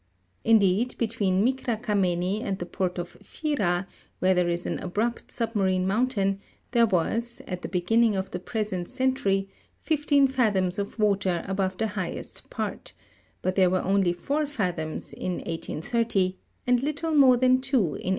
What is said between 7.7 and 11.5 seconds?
ginning of the present century, fifteen fathoms of water